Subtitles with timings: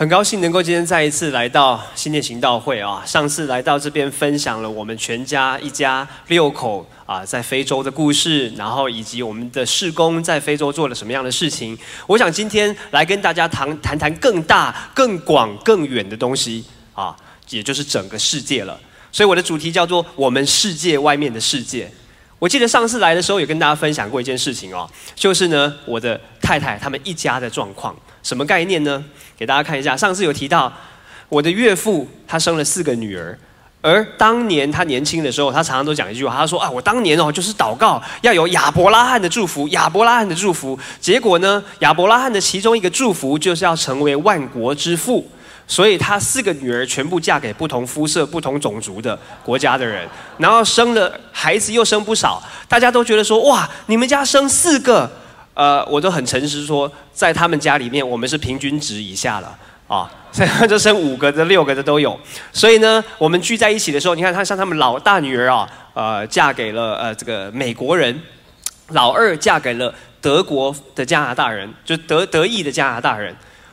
[0.00, 3.02] 很高兴能够今天再一次来到新店行道会啊！
[3.04, 11.78] 上次来到这边分享了我们全家一家六口啊在非洲的故事，然后以及我们的事工在非洲做了什么样的事情。
[12.06, 17.14] 我想今天来跟大家谈谈谈更大、更广、更远的东西啊，
[17.50, 18.80] 也就是整个世界了。
[19.12, 21.92] 所以我的主题叫做“我们世界外面的世界”。
[22.40, 29.04] 我记得上次来的时候有跟大家分享过一件事情哦，就是呢我的太太他们一家的状况，什么概念呢？
[29.36, 30.72] 给大家看一下，上次有提到
[31.28, 33.38] 我的岳父他生了四个女儿，
[33.82, 45.30] 而当年他年轻的时候，他常常都讲一句话，他说啊，我当年哦就是祷告要有亚伯拉罕的祝福，亚伯拉罕的祝福，结果呢，亚伯拉罕的其中一个祝福就是要成为万国之父。
[45.70, 50.04] 所以他四个女儿全部嫁给不同肤色、不同种族的国家的人，
[50.36, 55.08] 然后生了孩子又生不少，大家都觉得说哇，你们家生四个，
[55.54, 62.18] 呃，我都很诚实说，在他们家里面我们是平均值以下了啊，所以就生五个的、六个的都有。
[62.52, 68.20] 所以呢，我们聚在一起的时候，你看他像他们老大女儿啊，呃，嫁给了呃这个美国人，
[68.88, 73.32] 老二嫁给了德国的加拿大人，就德德意的加拿大人。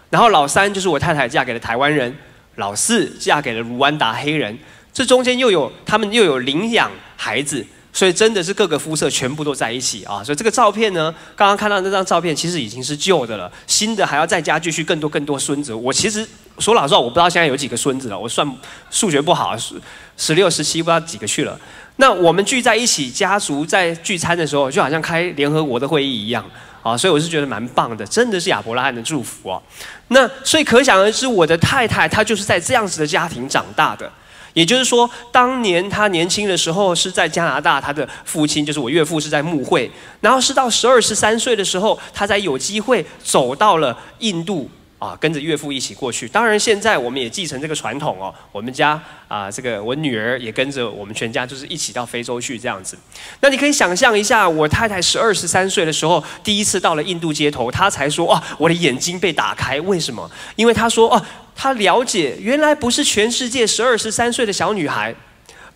[0.10, 2.16] 然后老三就是我太太嫁给了台湾人，
[2.56, 4.58] 老四嫁给了卢安达黑人，
[4.94, 10.24] 这中间又有他们又有领养孩子，所以真的是各个肤色全部都在一起啊！
[10.24, 15.74] 所以这个照片呢，刚刚看到那张照片其实已经是旧的了，新的还要再加继续更多更多孙子。
[15.74, 16.26] 我其实
[16.60, 18.48] 说老实话，我不知道现在有几个孙子了，我算
[18.90, 19.76] 数学不好，十
[20.16, 21.60] 十六十七不知道几个去了。
[21.98, 26.46] 那我们聚在一起，家族在聚餐的时候，就好像开联合国的会议一样。
[26.88, 29.62] 啊，所以我是觉得蛮棒的，真的是亚伯拉罕的祝福哦。
[30.10, 34.12] 那所以可想而知，我的太太她就是在这样子的家庭长大的。
[34.54, 44.70] 也就是说，当年她年轻的时候是在加拿大，她的父亲就是我岳父是在牧会，然后是到十二十三岁的时候，她才有机会走到了印度。
[45.00, 46.28] 啊，跟着岳父一起过去。
[46.28, 48.34] 当然，现在我们也继承这个传统哦。
[48.52, 52.98] 我们家啊，这个我女儿也跟着我们全家，就是一起到非洲去这样子。
[53.42, 59.80] 那你可以想象一下，我太太十二十三岁的时候，第一次到了印度街头，她才说：“哦，我的眼睛被打开。
[59.82, 60.28] 为什么？
[60.56, 61.24] 因为她说：哦，
[61.56, 65.14] 她了解，原来不是全世界十二十三岁的小女孩，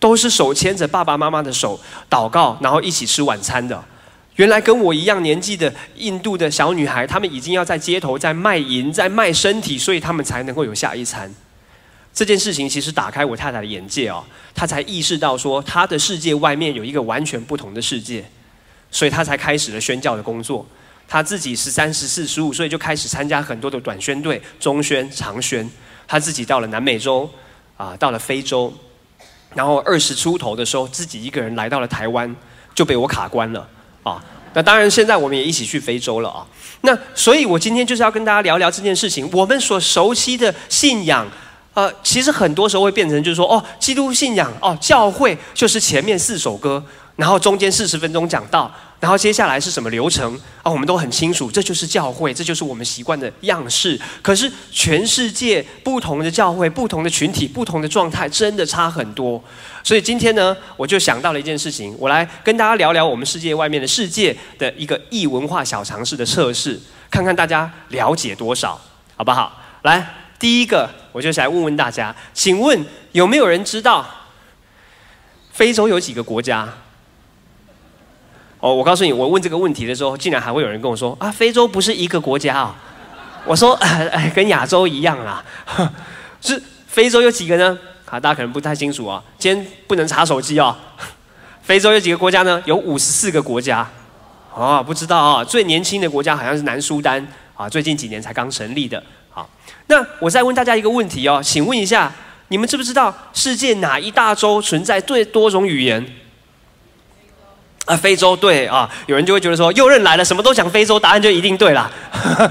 [0.00, 1.78] 都是手牵着爸爸妈妈的手
[2.10, 3.80] 祷告，然后一起吃晚餐的。”
[4.36, 11.32] 原来跟我一样年纪的印度的小女孩，她们已经要在街头在卖淫，在卖身体，所以她们才能够有下一餐。
[12.14, 18.24] 这件事情其实打开我太太的眼界哦，她才意识到说，她的世界外面有一个完全不同的世界，
[18.90, 20.66] 所以她才开始了宣教的工作。
[21.06, 25.68] 她自己十三、十四、十五岁就开始参加很多的短宣队、中宣、长宣。
[26.06, 27.28] 她自己到了南美洲，
[27.76, 28.72] 啊，到了非洲，
[29.54, 32.34] 然后二十出头的时候，自己一个人来到了台湾，
[32.74, 33.68] 就被我卡关了。
[34.02, 34.22] 啊，
[34.54, 36.46] 那当然，现在我们也一起去非洲了啊。
[36.82, 39.28] 那所以，我今天就是要跟大家聊聊这件事情。
[39.32, 41.26] 我们所熟悉的信仰，
[41.74, 46.82] 呃，其实很多时候会变成就是说，哦，基督信仰，哦，教会就是前面四首歌。
[47.14, 50.32] 然后中间四十分钟讲到，然后接下来是什么流程
[50.62, 50.70] 啊？
[50.70, 54.00] 我们都很清楚，这就是教会，这就是我们习惯的样式。
[54.22, 59.42] 可是全世界不同的教会、不同的群体、不同的状态，真的差很多。
[59.82, 66.80] 所以今天呢，我就想到了一件事情，我来跟大家聊聊我们世界外面的世界的一个异文化小常识的测试，
[67.10, 68.80] 看看大家了解多少，
[69.16, 69.60] 好不好？
[69.82, 74.08] 来，第一个，我就想问问大家，请问有没有人知道
[75.50, 76.72] 非洲有几个国家？
[78.62, 82.76] 哦，我告诉你，我问这个问题的时候，竟然还会有人跟我说：“啊，非洲不是一个国家啊！”
[83.44, 85.44] 我说：“哎，跟亚洲一样啊。
[86.40, 87.76] ”是非洲有几个呢？
[88.08, 89.20] 啊，大家可能不太清楚啊。
[89.36, 90.76] 今天不能查手机哦。
[91.60, 92.62] 非洲有几个国家呢？
[92.64, 93.84] 有五十四个国家。
[94.54, 95.42] 哦，不知道啊。
[95.42, 99.02] 最年轻的国家好像是南苏丹啊，最近几年才刚成立的。
[99.30, 99.50] 好，
[99.88, 102.12] 那我再问大家一个问题哦，请问一下，
[102.46, 106.06] 你们知不知道世界哪一大洲存在最多种语言？
[107.86, 111.90] 啊，非洲对啊，有人就会觉得说，右任来了，什么都讲非洲，答案就一定对了。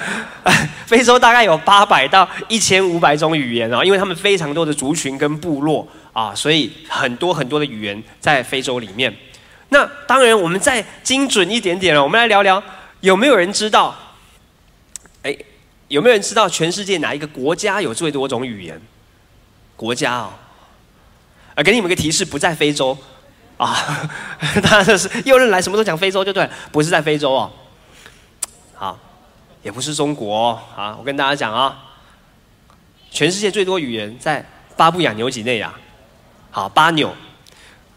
[0.85, 9.15] 非洲大概有八百到一千五百种语言啊，因为他们非常多的族群跟部落啊，所以很多很多的语言在非洲里面。
[9.69, 12.61] 那当然，我们再精准一点点了，我们来聊聊，
[12.99, 13.95] 有没有人知道？
[15.23, 15.33] 哎，
[15.87, 18.81] 有没有人知道全世界哪一个国家有最多种语言？
[19.77, 20.33] 国家哦，
[21.55, 22.97] 啊，给你们个提示，不在非洲。
[23.61, 24.09] 啊，
[24.63, 27.51] 他就是右任来什么都讲非洲就对，不是在非洲哦。
[28.73, 28.97] 好，
[29.61, 30.95] 也不是中国啊。
[30.97, 31.77] 我跟大家讲啊，
[33.11, 34.43] 全世界最多语言在
[34.75, 35.71] 巴布亚纽几内亚。
[36.49, 37.15] 好，巴纽，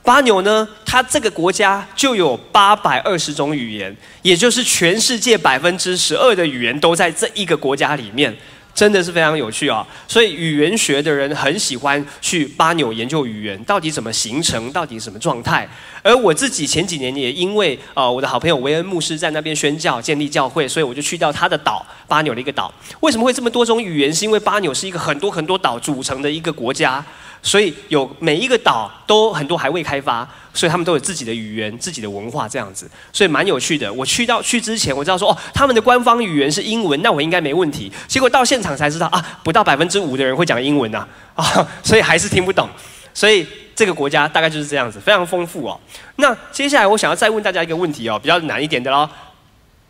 [0.03, 8.37] 巴纽呢，它这个国家就有八百二十种语言，也就是全世界百分之十二的语言都在这一个国家里面。
[8.75, 9.87] 真的是非常有趣啊！
[10.09, 15.69] 所以语言学的人很喜欢去巴纽研究语言到底怎么形成，到底什么状态。
[16.03, 22.73] 而我自己前几年也因为啊，我的好朋友维恩牧师在那边宣教、建立教会，所以我就去到他的岛巴纽的一个岛。
[22.99, 24.13] 为什么会这么多种语言？
[24.13, 27.05] 是因为巴纽是一个很多很多岛组成的一个国家。
[27.45, 33.93] 所以有每一个岛都很多还未开发，所以他们都有自己的语言、自己的文化这样子，所以蛮有趣的。
[33.93, 37.93] 我去到去之前，我知道说哦，他们的官方语言是英文，那我应该没问题。
[38.09, 41.45] 结果到现场才知道啊，不到百分之五的人会讲英文呐啊，
[41.85, 42.67] 所以还是听不懂。
[43.13, 43.47] 所以
[43.77, 45.79] 这个国家大概就是这样子，非常丰富哦。
[46.17, 49.09] 那接下来我想要再问大家一个问题哦，比较难一点的喽。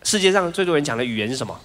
[0.03, 1.57] 世界上最多人讲的语言是什么？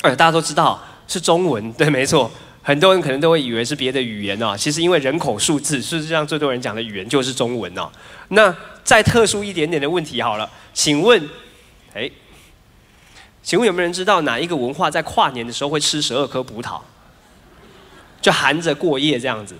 [0.00, 2.28] 哎，大家都知道是中文，对，没错。
[2.62, 7.90] 很多人可能都会以为是别的语言哦，其实因为人口数字，事实上最多人讲的语言就是中文哦。
[8.28, 8.54] 那
[8.84, 11.28] 再特殊一点点的问题好了，请问，
[11.92, 12.08] 哎，
[13.42, 16.80] 请问有没有人知道哪一个文化在跨年的时候会吃十二颗葡萄，
[18.20, 19.56] 就含着过夜这样子？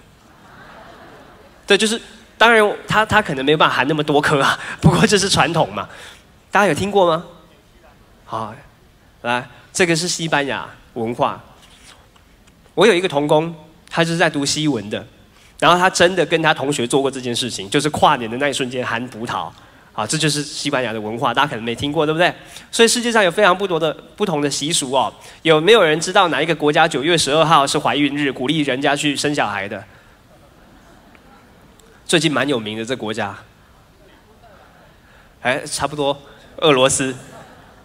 [1.66, 2.00] 对，就是
[2.38, 5.88] 当然他他可能没有办法含那么多颗啊，不过这是传统嘛。
[6.52, 7.25] 大家有听过吗？
[8.25, 8.54] 好，
[9.22, 11.43] 来，这个是西班牙文化。
[12.75, 13.55] 我有一个同工，
[13.91, 15.05] 他就是在读西文的，
[15.59, 19.51] 然后他真的跟他同学做过这件事情，就是跨年的那一瞬间含葡萄，
[19.93, 22.33] 啊，这就是西班牙的文化，大家可能没听过，对不对？
[22.71, 25.13] 所以世界上有非常不多的不同的习俗哦。
[25.43, 29.85] 有没有人知道哪一个国家九月十二号是怀孕日，鼓励人家去生小孩的？
[32.07, 33.35] 最近蛮有名的这国家，
[35.41, 36.17] 哎，差不多，
[36.57, 37.15] 俄罗斯，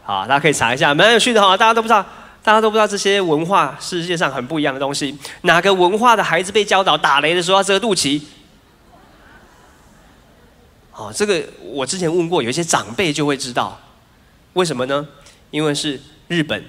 [0.04, 2.06] 好，大家可以查一下，蛮有趣的哈，大家都不知道。
[2.48, 5.20] 大家都不知道这些文化世界上很不一样的东西。
[5.42, 8.22] 哪个文化的孩子被教导打雷的时候要遮肚脐？
[10.94, 13.78] 哦，这个我之前问过，有一些长辈就会知道。
[14.54, 15.06] 为什么呢？
[15.52, 16.00] 因为是
[16.30, 16.64] 日本。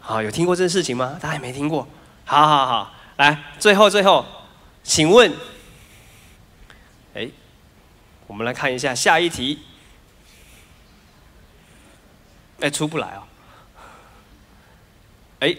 [0.00, 1.16] 好，有听过这件事情吗？
[1.20, 1.86] 大家也没听过。
[2.24, 4.26] 好好好，来，最后最后，
[4.82, 5.32] 请问，
[7.14, 7.30] 哎，
[8.26, 9.60] 我们来看一下下一题。
[12.58, 13.22] 哎，出不来哦。
[15.40, 15.54] 哎，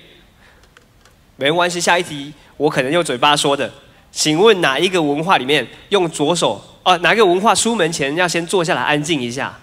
[1.38, 3.72] 没关系，下一题我可能用嘴巴说的。
[4.12, 6.62] 请问哪一个文化里面用左手？
[6.84, 9.58] 哦，哪个文化出门前要先坐下来安静一下？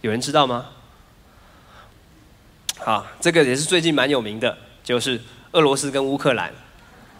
[0.00, 0.66] 有人知道吗？
[2.78, 5.20] 好，这个也是最近蛮有名的，就是
[5.52, 6.52] 俄罗斯跟乌克兰。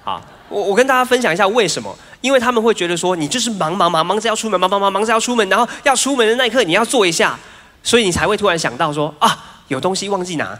[0.04, 1.96] 好，我我跟大家分享一下为什么？
[2.20, 7.38] 因为他们会觉得说，你就是忙忙忙忙着要出门，忙忙忙忙着要出门，然后要出门的那一刻你要坐一下，
[7.82, 10.58] 所以你才会突然想到说啊，有东西忘记拿，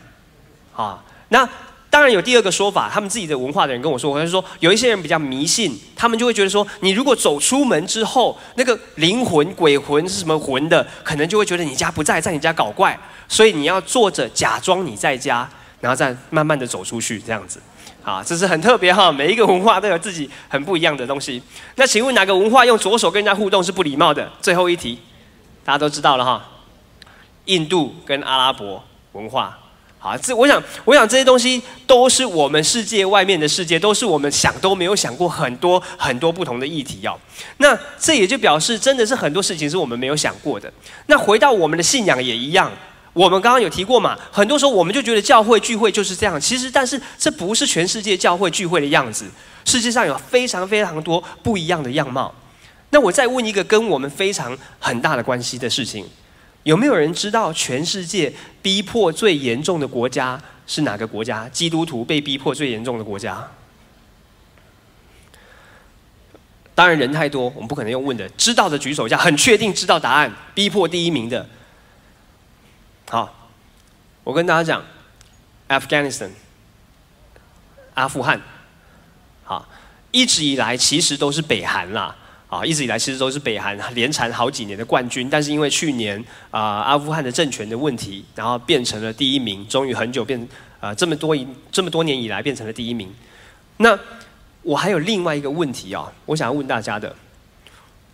[0.74, 1.02] 啊。
[1.32, 1.48] 那
[1.88, 12.98] 当然有第二个说法，他们自己的文化的人跟我说，我就说有一些人比较迷信，他们就会觉得说，你如果走出门之后，那个灵魂、鬼魂是什么魂的，可能就会觉得你家不在，在你家搞怪，
[13.28, 15.48] 所以你要坐着假装你在家，
[15.80, 17.60] 然后再慢慢的走出去，这样子，
[18.02, 21.42] 啊，这是很特别哈，每一个文化都有自己 很不一样的东西。
[21.76, 24.30] 那请问哪个文化用左手跟人家互动是不礼貌的？
[24.40, 24.98] 最后一题，
[25.64, 26.42] 大家都知道了哈，
[27.44, 28.82] 印度跟阿拉伯
[29.12, 29.58] 文化。
[30.04, 37.16] 好，这我想，我想这些东西都是我们世界外面的世界，都是我们想都没有想过很多很多不同的议题哦。
[37.58, 40.72] 那这也就表示，真的是很多事情是我们没有想过的。
[41.06, 42.68] 那回到我们的信仰也一样，
[43.12, 44.18] 我们刚刚有提过嘛？
[44.32, 49.26] 很多时候我们就觉得教会聚会就是这样，其实但是这不是全世界教会聚会的样子。
[49.64, 52.34] 世界上有非常非常多不一样的样貌。
[52.90, 56.04] 那我再问一个跟我们非常很大的关系的事情。
[56.64, 61.48] 有没有人知道全世界逼迫最严重的国家是哪个国家？
[61.48, 63.48] 基督徒被逼迫最严重的国家？
[66.74, 68.28] 当然人太多，我们不可能用问的。
[68.30, 70.32] 知道的举手一下，很确定知道答案。
[70.54, 71.46] 逼迫第一名的，
[73.10, 73.50] 好，
[74.24, 74.82] 我跟大家讲
[75.68, 76.30] ，Afghanistan，
[77.94, 78.40] 阿富汗，
[79.44, 79.68] 好，
[80.12, 82.16] 一直以来其实都是北韩啦。
[82.52, 90.46] 啊，一直以来其实都是北韩连缠好几年的冠军，但是因为去年啊阿富汗的政权的问题，然后变成了第一名，终于很久变
[90.78, 93.10] 啊这么多一这么多年以来变成了第一名。
[93.78, 93.98] 那
[94.60, 97.16] 我还有另外一个问题啊，我想要问大家的，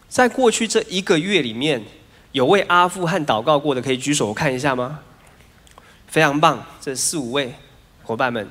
[0.08, 1.82] 在过去这一个月里面，
[2.30, 5.00] 有为阿富汗祷告过的可以举手我看一下吗？
[6.06, 7.52] 非常棒，这四五位
[8.04, 8.48] 伙伴们，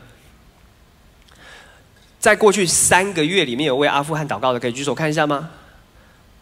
[2.19, 5.49] 在过去三个月里面有为阿富汗祷告的可以举手看一下吗？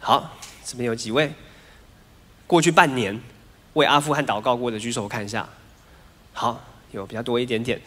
[0.00, 1.32] 好，这边有几位
[2.46, 3.20] 过去半年
[3.72, 5.48] 为阿富汗祷告过的举手，我看一下。
[6.32, 6.62] 好，
[6.92, 7.80] 有比较多一点点。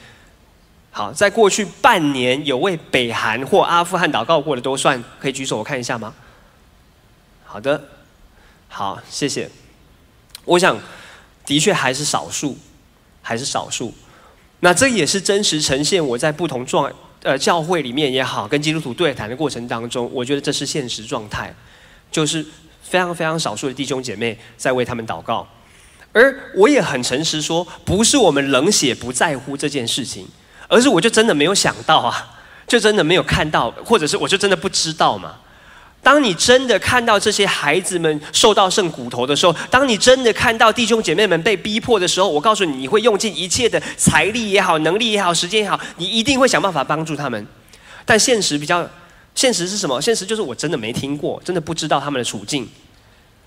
[0.92, 6.14] 好，在过去半年有为北韩或阿富汗祷告过的都算可以举手，我看一下吗？
[7.46, 7.82] 好的，
[8.68, 9.50] 好，谢谢。
[10.46, 10.78] 我想，
[11.46, 12.58] 的确还是少数，
[13.22, 13.94] 还是少数。
[14.62, 21.54] 那这也是真实呈现我在不同状呃教会里面也好，跟基督徒对谈的过程当中，我觉得这是现实状态，
[22.12, 22.46] 就是
[22.82, 25.48] 非常非常少数的弟兄姐妹在为他们祷告，
[26.12, 30.28] 而我也很诚实说，不是我们冷血不在乎这件事情，
[30.68, 35.36] 而是我就真的没有想到啊，就真的没有看到，或者是我就真的不知道嘛。
[36.02, 47.46] 当你真的看到这些孩子们受到剩骨头的时候，当你真的看到弟兄姐妹们被逼迫的时候，我告诉你，你会用尽一切的财力也好、能力也好、时间也好，你一定会想办法帮助他们。
[48.06, 48.90] 但现实比较，
[49.40, 50.02] 现实是什么？
[50.02, 52.68] 现实就是我真的没听过，真的不知道他们的处境。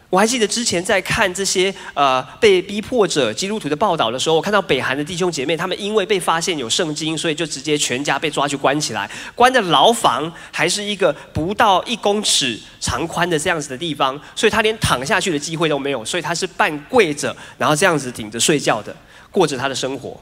[0.09, 18.97] 我还记得之前在看这些呃被逼迫者基督徒的报道的时候，我看到北韩的弟兄姐妹，他们因为被发现有圣经，所以就直接全家被抓去关起来，关的牢房还是一个不到一公尺长宽的这样子的地方，所以他连躺下去的机会都没有，所以他是半跪着，然后这样子顶着睡觉的，
[19.31, 20.19] 过着他的生活。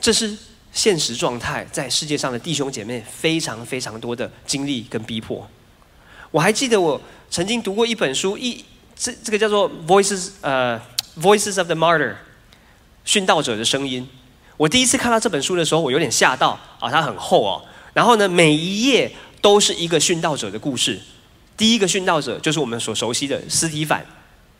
[0.00, 0.38] 这是
[0.72, 5.48] 现实状态，在世界上的弟兄姐妹非常非常多的经历跟逼迫。
[6.30, 7.00] 我还记得我。
[7.32, 8.64] 曾经读过一本书，一
[8.96, 10.76] 这这个叫做《Voices》呃，
[11.22, 12.10] 《Voices of the Martyr》，
[13.06, 14.04] 殉道者的声音。
[14.56, 17.62] 我第一次看到这本书的时候，我有点吓到啊，它很厚哦。
[17.92, 21.00] 然后呢，每一页都是一个殉道者的故事。
[21.56, 24.04] 第一个殉道者就是我们所熟悉的斯提凡，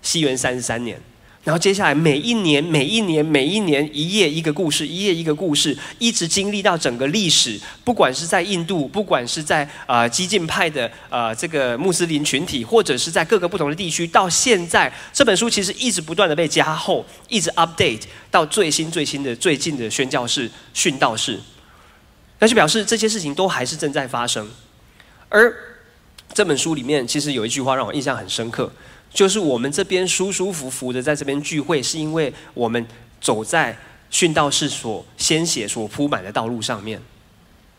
[0.01, 1.03] 西元三十三年。
[1.43, 7.59] 然后接下来每一年、每一年、每一年，一页一个故事，一页一个故事，一直经历到整个历史。
[7.83, 21.41] 不管是在印度，不管是在呃激进派的呃这个穆斯林群体，或者是在各个不同的地区，到现在这本书其实一直不断的被加厚，一直 update 到最新最新的最近的宣教士、殉道士，
[22.41, 24.47] 那就表示这些事情都还是正在发生。
[25.31, 25.57] 而
[26.35, 28.71] 这本书里面其实有一句话让我印象很深刻。
[29.13, 32.87] 就是我们这边舒舒服服的在这边聚会，是因为我们
[33.21, 33.77] 走在
[34.11, 37.01] 殉道士所鲜血所铺满的道路上面。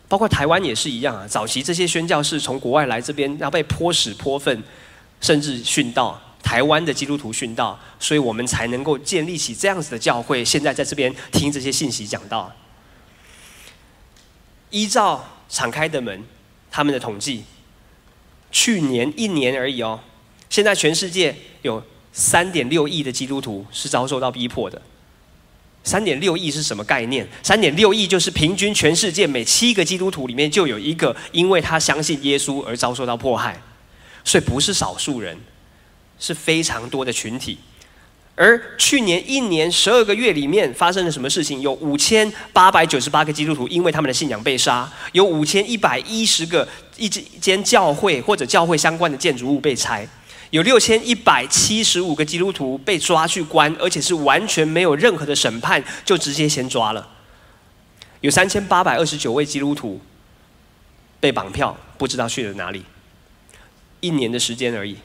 [0.08, 4.62] 包括台湾也是一样啊，早期这些宣教士从国外来这边，要被泼屎泼粪，
[5.20, 6.20] 甚至殉道。
[6.42, 10.44] 台湾的基督徒殉道，所以我们才能够建立起这样子的教会。
[10.44, 12.52] 现在在这边听这些信息讲道，
[14.68, 16.24] 依照敞开的门
[16.70, 17.44] 他们的统计，
[18.50, 20.00] 去年一年而已哦。
[20.52, 21.82] 现在全世界有
[22.12, 24.80] 三点六亿的基督徒是遭受到逼迫的。
[25.82, 27.26] 三点六亿是什么概念？
[27.42, 33.58] 三点六亿就是平均全世界每七个基督徒里面就有一个因为他相信耶稣而遭受到迫害，
[34.24, 35.38] 所以不是少数人，
[36.18, 37.56] 是非常多的群体。
[38.34, 41.62] 而去年一年十二个月里面发生了什么事情？
[41.62, 46.68] 有五千八百九十八个基督徒因为他们的信仰被杀，有五千一百一十个
[46.98, 50.06] 一间教会或者教会相关的建筑物被拆。
[50.52, 57.08] 有六千一百七十五个基督徒被抓去关，而且是完全没有任何的审判，就直接先抓了。
[58.20, 59.98] 有三千八百二十九位基督徒
[61.18, 62.84] 被绑票，不知道去了哪里。
[64.00, 64.98] 一年的时间而已，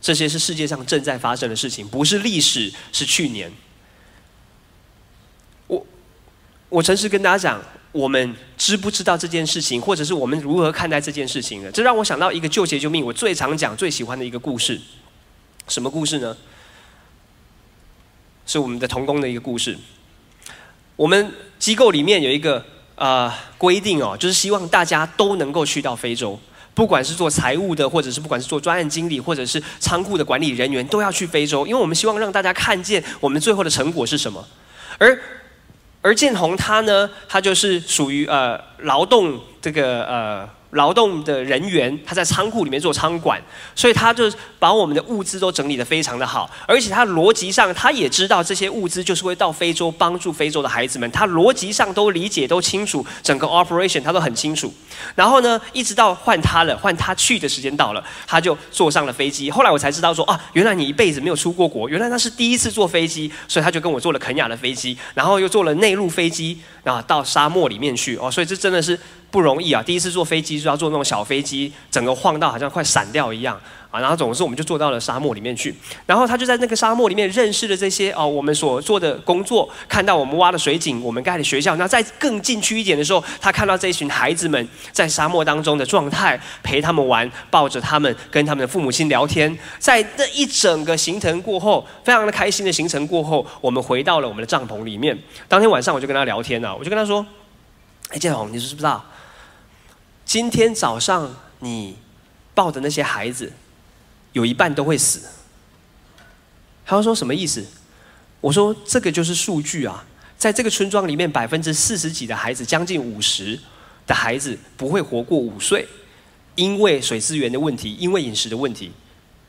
[0.00, 3.52] 这些是世界上正在发生的事情，不是历史，是去年。
[5.66, 5.86] 我
[6.70, 7.62] 我诚实跟大家讲。
[7.94, 11.70] 我们知不知道这件事情，或者是我们如何看待这件事情的？
[11.70, 14.80] 这让我想到一个救邪救命，我最常讲、最喜欢的一个故事。
[15.68, 16.36] 什么故事呢？
[18.46, 19.78] 是我们的童工的一个故事。
[20.96, 26.36] 我们机构里面有一个呃规定哦，就是希望大家都能够去到非洲，
[26.74, 34.44] 不管是做财务的，或者是不管是做专案经理，或者是仓库的管理人员，都要去非洲，因为我们希望让大家看见我们最后的成果是什么，
[34.98, 35.16] 而。
[36.04, 40.48] 而建宏他呢，他就是属于呃劳动这个呃。
[40.74, 43.40] 劳动的人员，他在仓库里面做仓管，
[43.74, 54.72] 所以他就把我们的物资都整理的非常的好，而且他逻辑上他也知道这些物资就是会到非洲帮助非洲的孩子们，他逻辑上都理解都清楚，整个 operation 他都很清楚。
[55.14, 59.50] 然后呢，一直到换他了，换他去的时间到了，他就坐上了飞机。
[59.50, 68.98] 后来我才知道说啊，原来你一辈子没有出过国，原来他是第一次坐飞机，所以他就跟我坐了肯亚的飞机，然后又坐了内陆飞机啊到沙漠里面去哦，所以这真的是。
[69.34, 69.82] 不容易啊！
[69.82, 73.60] 第一次坐飞机就要坐那种小飞机，整个晃到好像快散掉一样
[73.90, 73.98] 啊！
[73.98, 75.74] 然后总之我们就坐到了沙漠里面去，
[76.06, 81.74] 然后他就在那个沙漠里面认识了这些哦，我们所做的工作，看到我们挖的水井，我们盖的学校。
[81.74, 89.58] 那在更进去一点的时候，他看到这一群孩子们在沙漠当中的状态，陪他们玩，抱着他们，跟他们的父母亲聊天。
[89.80, 95.18] 在那一整个行程过后，非常的开心的行程过后，我们回到了我们的帐篷里面。
[95.48, 97.26] 当天晚上我就跟他聊天啊，我就跟他说
[98.10, 99.04] ：“哎，建宏，你知不知道？”
[100.34, 101.96] 今天早上你
[102.56, 103.52] 抱的那些孩子，
[104.32, 105.28] 有一半都会死。
[106.84, 107.64] 他说什么意思？
[108.40, 110.04] 我说这个就是数据啊。
[110.36, 113.56] 在这个村庄里面，百分之四十几的孩子，将近五十
[114.08, 115.86] 的孩子不会活过五岁，
[116.56, 118.90] 因为水资源的问题，因为饮食的问题。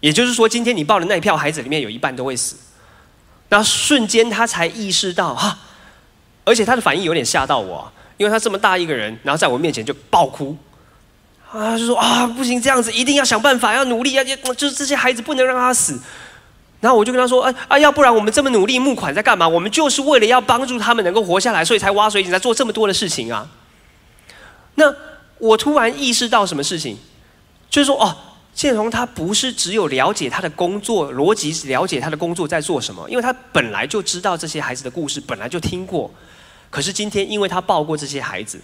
[0.01, 2.57] 也就是说，今天你抱的那一票孩子里面有一半都会死。
[3.49, 5.57] 那瞬间他才意识到哈，
[6.43, 10.55] 而且他的反应有点吓到我，因为他这么大一个人，然后在我面前就爆哭，
[11.55, 15.97] 啊，就说啊不行，这样子一定要想办法，要努力，要就是这些孩子不能让他死。
[16.81, 19.47] 然后我就跟他说：“哎啊，要不然我们这么努力募款在干嘛？
[19.47, 23.49] 我们就是为了要帮助他们能够活下来，所以才挖水井，在做这么多的事情啊。”
[24.75, 24.93] 那
[25.39, 26.97] 我突然意识到什么事情，
[27.69, 28.15] 就是说哦，
[28.53, 36.11] 建荣他不是只有了解他的工作逻辑，了解他的工作在做什么，因为他本来就知道这些孩子的故事，本来就听过。
[36.69, 38.59] 可是今天，因为他抱过这些孩子，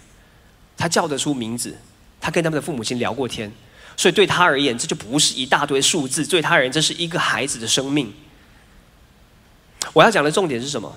[0.77, 1.75] 他叫得出名字，
[2.21, 3.51] 他跟他们的父母亲聊过天。
[3.97, 8.13] 所以对他而言，这就不是一大堆数字；对他而言，这是一个孩子的生命。
[9.91, 10.95] 我要讲的重点是什么？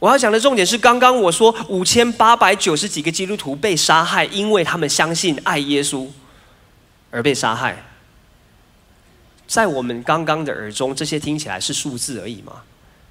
[0.00, 6.08] 我要讲的重点是，刚刚我说五千八百九十几个基督徒被杀害，因为他们相信爱耶稣
[7.10, 7.84] 而被杀害。
[9.46, 12.62] 在我们刚刚的耳中，这些听起来是数字而已吗？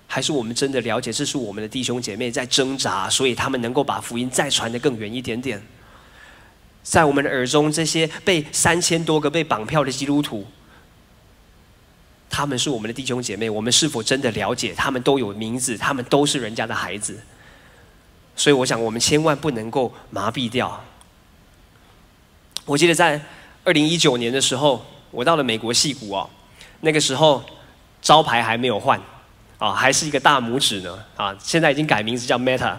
[0.07, 5.61] 还是我们真的了解，这是我们的弟兄姐妹在挣扎，所以他们能够把福音再传得更远一点点？
[6.89, 10.47] 在我们的耳中，这些被三千多个被绑票的基督徒，
[12.29, 13.49] 他们是我们的弟兄姐妹。
[13.49, 14.73] 我们是否真的了解？
[14.73, 17.19] 他们都有名字，他们都是人家的孩子。
[18.37, 20.81] 所以，我想我们千万不能够麻痹掉。
[22.63, 23.21] 我记得在
[23.65, 26.29] 二零一九年的时候，我到了美国戏谷哦，
[26.79, 27.43] 那个时候
[28.01, 28.97] 招牌还没有换
[29.57, 32.77] 啊，还是一个大拇指呢啊，现在已经改名字叫 Meta。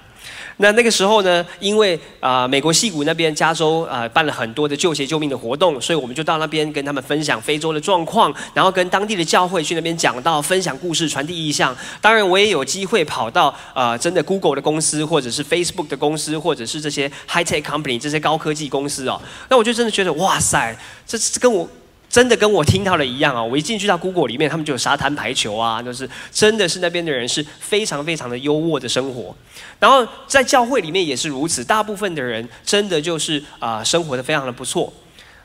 [0.59, 11.77] 那那个时候呢，因为啊，美国西谷那边加州啊办了很多的救鞋救命的活动，所以我们就到那边跟他们分享非洲的状况，然后跟当地的教会去那边讲到分享故事、传递意向。
[12.01, 19.21] 当然，我也有机会跑到啊，真的 Google 的公司，或者是 Facebook 的公司，或者是这些 High Tech Company 这些高科技公司哦。
[19.49, 21.69] 那我就真的觉得，哇塞，这这跟我。
[22.11, 23.43] 真的跟我听到的一样啊！
[23.43, 29.37] 我一进去到 Google 里面，他们就有沙滩排球啊，就是真的是那边的人是非常非常的优渥的生活。
[29.79, 34.93] 然后在教会里面也是如此，大部分的人真的就是啊，生活的非常的不错。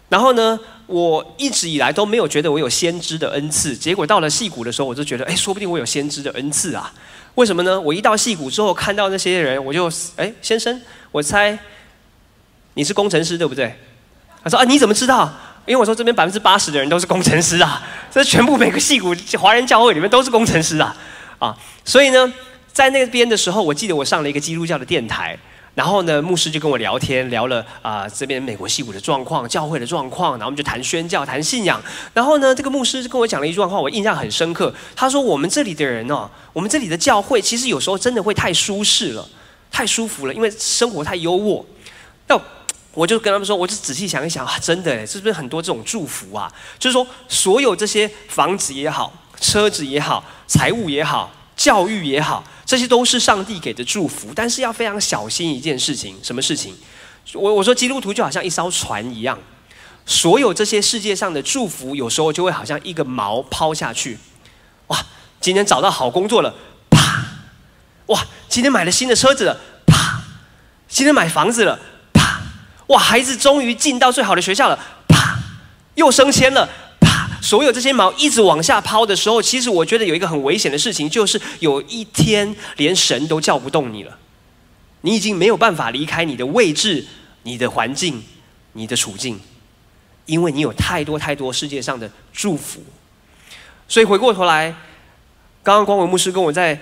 [0.10, 6.94] 然后呢，我一直以来都没有觉得我有先知的恩赐，结果到了戏谷的时候，我就觉得，哎，说不定我有先知的恩赐啊！
[7.36, 7.82] 为什么呢？
[7.82, 10.80] 我一到戏谷之后，看到那些人，我就，哎，先生，
[11.12, 11.58] 我猜
[12.76, 13.76] 你是工程师对不对？
[14.44, 15.34] 他说啊，你怎么知道？
[15.66, 20.96] 因为我说这边百分之八十的人都是工程师啊， 这全部每个戏骨华人教会里面都是工程师啊，
[21.40, 22.34] 啊，所以呢，
[22.72, 25.38] 在那边的时候，我记得我上了一个基督教的电台，
[25.76, 31.82] 然后呢，牧师就跟我聊天，聊了啊这边美国戏骨的状况、教会的状况，然后我们就谈宣教、谈信仰。
[32.14, 34.74] 然后呢，这个牧师就跟我讲了一段话，我印象很深刻。
[34.96, 39.28] 他说：“我们这里的人哦，我们这里的教会其实有时候真的会太舒适了，
[39.72, 41.64] 太舒服了，因为生活太优渥。”
[42.28, 42.42] 要
[42.94, 46.52] 我就跟他们说，我就仔细想一想啊，真的，是不是很多这种祝福啊？
[46.78, 54.32] 就是说，所有这些房子也好，车子也好，财务也好，教育也好，这些都是上帝给的祝福。
[54.36, 56.76] 但是要非常小心一件事情，什么事情？
[57.34, 59.40] 我我说基督徒就好像一艘船一样，
[60.06, 64.20] 所有这些世界上的祝福，有时候就会好像一个锚抛下去。
[64.88, 65.06] 哇，
[65.42, 66.54] 今天找到好工作了，
[66.92, 67.26] 啪！
[68.08, 70.22] 哇，今天买了新的车子了，啪！
[70.88, 71.80] 今天买房子了。
[72.94, 73.00] 哇！
[73.00, 75.38] 孩子终于进到最好的学校了，啪！
[75.96, 77.28] 又升迁了，啪！
[77.42, 84.18] 所有这些毛一直往下抛的时候，其实我觉得有一个很危险的事情，就是有一天连神都叫不动你了，
[85.02, 87.06] 你已经没有办法离开你的位置、
[87.44, 88.24] 你的环境、
[88.74, 89.40] 你的处境，
[90.28, 92.84] 因为你有太多太多世界上的祝福。
[93.88, 94.76] 所以回过头来，
[95.64, 96.80] 刚刚光文牧师跟我在。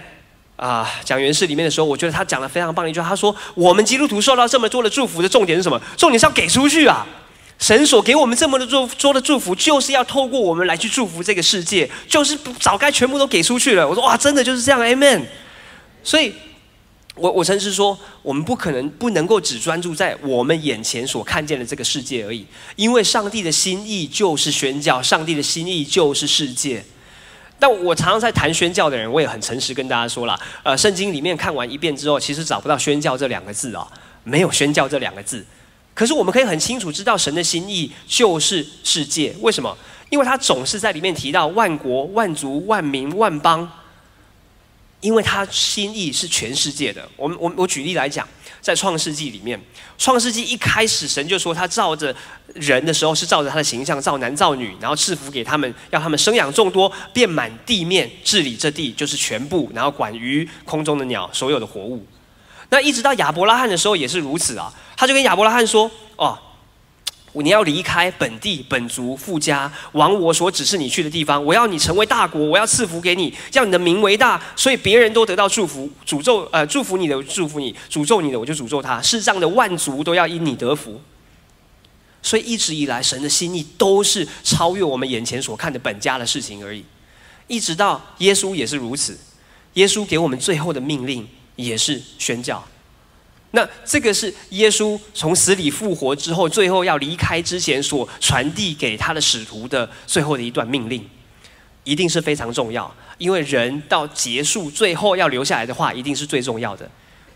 [0.62, 3.10] 啊，讲原式里面的时候，我觉得他讲的非常棒的一句话。
[3.10, 5.82] 他说：“我们基督徒受到这么多的祝福的重点是什么？
[5.97, 7.04] 重点是要给出去啊！
[7.58, 15.24] 神所给我们这么多多的祝福，就是要透过我们来去祝福这个世界，就是早该全部都给出去了。”我说：“哇，真的就是这样，Amen。”
[16.04, 16.32] 所以，
[17.15, 22.45] 我我诚实说，我们不可能不能够只专注在我们眼前所看见的这个世界而已，
[22.76, 26.86] 因为上帝的心意就是宣教，上帝的心意就是世界。
[27.62, 33.88] 但我常常在谈宣教的人，我也很诚实跟大家说了，呃，圣经里面看完一遍之后，其实找不到宣教这两个字啊，
[34.24, 35.45] 没有宣教这两个字。
[35.93, 39.36] 可是我们可以很清楚知道，神的心意就是世界。
[39.41, 39.78] 为什么？
[40.10, 43.71] 因为他总是在里面提到万国、万族、万民、万邦。
[45.02, 47.04] 因为他心意是全世界的。
[47.17, 48.28] 我们我我举例来讲，
[48.62, 49.60] 在创世纪里面，
[49.97, 52.15] 创世纪一开始神就说他照着
[52.54, 62.06] 人的时候是照着他的形象造男造女，然后赐福给他们，要他们生养众多，遍满地面，治理这地就是全部，然后管于空中的鸟，所有的活物。
[62.69, 66.38] 那一直到亚伯拉罕的时候也是如此啊，他就跟亚伯拉罕说：“哦。”
[67.36, 71.44] 你要离开本地本族富家，往我所指示你去的地方。
[71.44, 75.89] 我要你成为大国，我要赐福给你，让你的名为大，所以别人都得到祝福。
[76.06, 79.02] 诅咒呃，祝福你的祝福你，诅咒你的我就诅咒他。
[79.02, 81.02] 世上的万族都要因你得福。
[82.22, 86.84] 所以一直以来，神的心意都是超越我们眼前所看的本家的事情而已。
[87.48, 89.20] 一直到耶稣也是如此，
[89.74, 92.63] 耶稣给我们最后的命令也是宣教。
[93.52, 101.06] 那这个是耶稣从死里复活之后，最后要离开之前所传递给他的使徒的最后的一段命令，
[101.84, 102.90] 一定是非常重要。
[103.18, 106.90] 因为人到结束最后要留下来的话，一定是最重要的。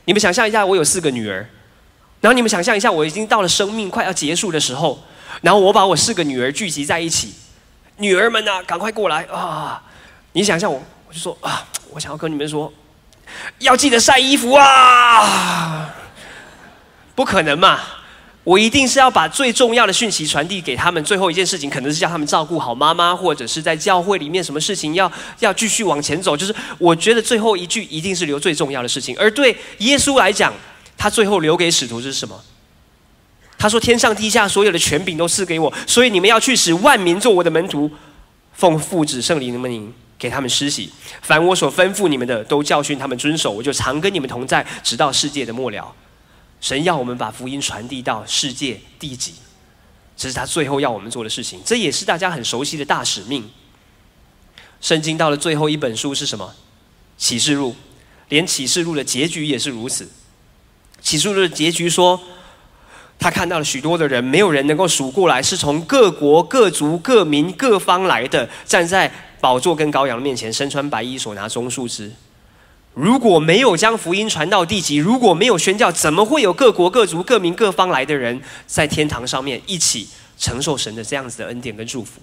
[0.06, 1.48] 你们想象一下，我有四个女儿，
[2.22, 5.04] 然后你们想象一下，我已经到了生命快要结束的时候，
[5.42, 7.34] 然后我把我四个女儿聚集在一起，
[7.98, 9.84] 女儿们呐，赶快过来啊！
[10.32, 12.72] 你想象我，我就说啊，我想要跟你们说，
[13.60, 15.94] 要记得晒衣服啊！
[17.16, 17.80] 不可能嘛！
[18.44, 21.04] 我一定是要把最重要的讯息传递给他们。
[21.04, 26.38] 最后一件事情可能是叫他们照顾好妈妈，或者是在教会里面什么事情要要继续往前走。
[26.38, 29.18] 就是我觉得最后一句一定是留最重要的事情。
[29.18, 30.54] 而对耶稣来讲，
[30.96, 32.40] 他最后留给使徒是什么？
[33.58, 37.90] 他说：“天上地下所有的权柄都赐给我，所以你们要去使万民做我的门徒，
[38.54, 40.92] 奉父子圣灵的名给他们施洗。
[41.22, 43.50] 凡我所吩咐你们的，都教训他们遵守。
[43.50, 45.92] 我就常跟你们同在，直到世界的末了。”
[46.62, 49.34] 神要我们把福音传递到世界地极，
[50.18, 51.62] 这是他最后要我们做的事情。
[51.64, 53.50] 这也是大家很熟悉的大使命。
[54.82, 56.54] 圣经到了最后一本书是什么？
[57.18, 57.76] 启示录，
[58.30, 60.10] 连启示录的结局也是如此。
[61.02, 62.20] 启示录的结局说，
[63.18, 72.12] 他看到了许多的人，没有人能够数过来，是从各国、各族、各民、各方来的，站在宝座跟羔羊面前，身穿白衣，手拿棕树枝。
[72.96, 82.22] 如果没有将福音传到地极，如果没有宣教，怎么会有各国各族各民各方来的人在天堂上面一起承受神的这样子的恩典跟祝福？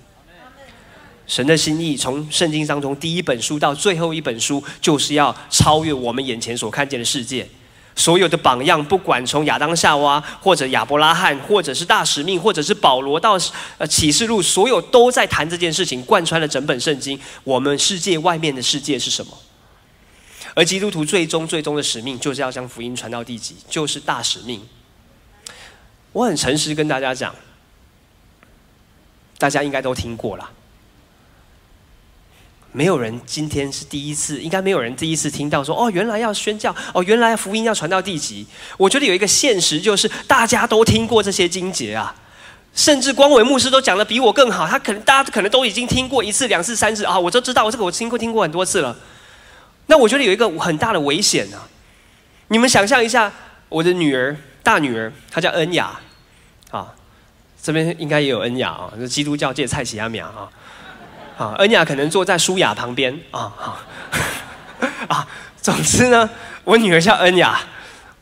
[1.27, 7.47] 神的心意从圣经当中第一本书到最后一本书，就是要超越我们眼前所看见的世界。
[7.95, 13.39] 所有的榜样，不管从亚当夏娃，或者亚伯拉罕，或者是大使命，或者是保罗到
[13.77, 17.21] 呃启示录，所有都在谈这件事情，贯穿了整本圣经。
[17.45, 19.33] 我们世界外面的世界是什么？
[20.55, 24.67] 而基督徒最终最终的使命，就是要将福音传到地极，就是大使命。
[26.13, 27.35] 我很诚实跟大家讲，
[29.39, 30.51] 大家应该都听过了。
[32.75, 38.47] 没有人今天是第一次，应该没有人第一次听到说：“哦，原来要宣教，哦，原来福音要传到地极。”
[38.79, 42.15] 我觉得有一个现实，就是大家都听过这些经节啊，
[42.75, 44.67] 甚至光伟牧师都讲的比我更好。
[44.67, 48.97] 他可能大家可能都已经听过一次、两次、三次啊，我都知道，这个我听过听过很多次了。
[49.87, 51.69] 那我觉得有一个很大的危险啊！
[52.49, 53.31] 你们想象一下，
[53.69, 55.91] 我的女儿，大女儿，她叫恩雅，
[56.71, 56.93] 啊，
[57.63, 60.49] 这边应该也有恩雅啊，是基督教界蔡奇亚苗啊，
[61.37, 63.53] 啊，恩雅可能坐在舒雅旁边啊，
[65.09, 65.27] 啊，
[65.61, 66.29] 总之呢，
[66.65, 67.61] 我女儿叫恩雅。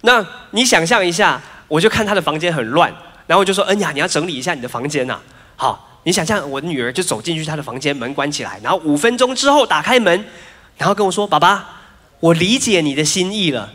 [0.02, 2.90] 那你想象一下，我就看她的房间很乱，
[3.26, 5.20] 然后我就说：“恩雅，你要整理一下你的房间呐。”
[5.56, 10.24] 好，你想象我的女儿就走进去她的房间，门关起来，然后五分钟之后打开门。
[10.80, 11.82] 然后跟我说：“爸爸，
[12.20, 13.70] 我理解你的心意了。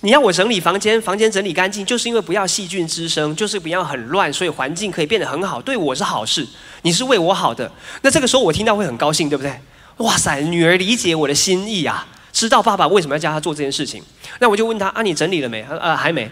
[0.00, 6.44] 你要我整理房间，房间整理干净，就是因为不要细菌滋生，就是不要很乱，所以环境可以变得很好，对我是好事。
[6.82, 7.70] 你是为我好的。
[8.00, 9.56] 那这个时候我听到会很高兴，对不对？
[9.98, 14.02] 哇塞，女儿理解我的心意啊，知道爸爸为什么要叫她做这件事情。
[14.40, 15.64] 那我就问她：啊，你整理了没？
[15.70, 16.28] 呃，还没。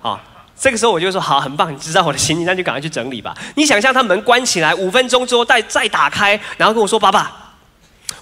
[0.00, 0.18] 好，
[0.58, 3.36] 这个时候我就说：好，很棒，你知道我的心意，那就赶快去整理吧。
[3.56, 7.40] 你想象他门关起来五分钟之后再再打开，然后跟我说：爸爸。”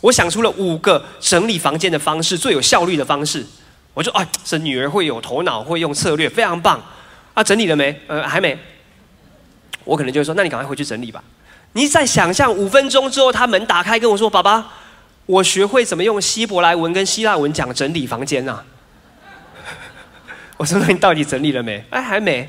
[0.00, 3.44] 我想出了五个整理房间的方式，最有效率的方式。
[3.92, 6.82] 我说：“哎，这女儿会有头脑，会用策略，非常棒。”
[7.34, 8.00] 啊，整理了没？
[8.06, 8.58] 呃，还没。
[9.84, 11.22] 我可能就会说：“那你赶快回去整理吧。”
[11.74, 14.72] 你再想象五分钟之后，他门打开，跟我说：“爸爸，
[15.26, 18.62] 我学会怎么用希伯来文跟希腊文讲整理房间呐。
[20.56, 22.48] ”我说：“那你到底整理了没？”哎，还没。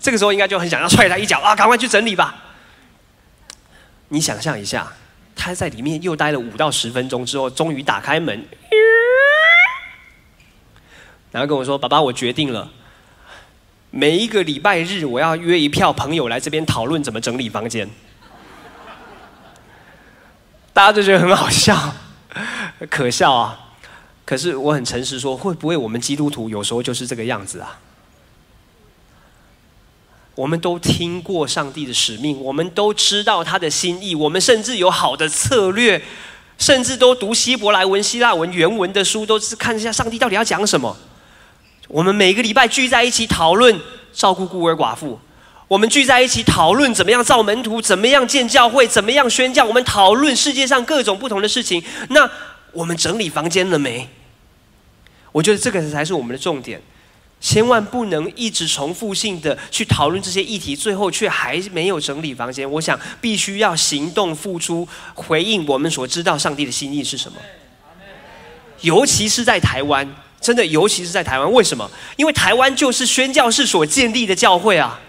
[0.00, 1.54] 这个时候应该就很想要踹他一脚啊！
[1.54, 2.34] 赶快去整理吧。
[4.08, 4.90] 你想象一下。
[5.42, 8.46] 他在里面又待了五到十分钟之后，终于打开门，
[11.32, 12.70] 然后跟我说：“爸爸，我决定了，
[13.90, 17.88] 每一个礼拜日我要约一票朋友来这边讨论怎么整理房间。”
[20.74, 21.94] 大家就觉得很好笑，
[22.90, 23.70] 可笑啊！
[24.26, 27.78] 可是我很诚实说，会不会我们基督徒有时候就是这个样子啊？
[30.40, 36.02] 我们都听过上帝的使命，我们都知道他的心意，我们甚至有好的策略，
[36.56, 40.96] 甚至都读希伯来文、希腊文原文的书，都是看一下上帝到底要讲什么。
[41.88, 43.78] 我们每个礼拜聚在一起讨论
[44.14, 45.20] 照顾孤儿寡妇，
[45.68, 49.62] 我们聚在一起讨论怎么样造门徒，怎么样建教会，怎么样宣教。
[49.66, 51.84] 我们讨论世界上各种不同的事情。
[52.08, 52.26] 那
[52.72, 54.08] 我们整理房间了没？
[55.32, 56.80] 我觉得这个才是我们的重点，
[57.40, 62.70] 千万不能一直重复性的去讨论这些议题，最后却还没有整理房间。
[62.70, 67.38] 我想必须要行动付出回应，我们所知道上帝的心意是什么。
[68.82, 70.06] 尤其是在台湾，
[70.40, 71.90] 真的，尤其是在台湾，为什么？
[72.16, 75.00] 因为台湾就是宣教士所建立的教会啊。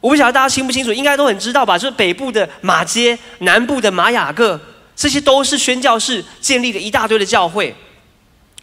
[0.00, 1.76] 我不晓得大家清不清楚，应该都很知道吧？
[1.76, 4.60] 就是北部的马街，南部的马雅各，
[4.94, 7.74] 这些都是宣教士建立了一大堆的教会。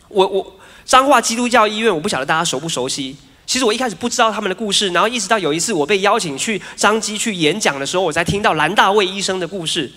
[0.08, 0.56] 我我
[0.94, 3.18] 彰化基督教医院，我不晓得大家熟不熟悉。
[3.48, 9.92] 其实我一开始不知道他们的故事，然后一直到有一次我被邀请去张基去演讲的时候，我才听到兰大卫医生的故事。